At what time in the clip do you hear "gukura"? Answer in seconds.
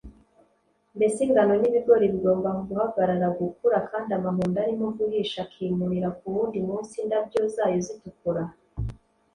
3.39-3.77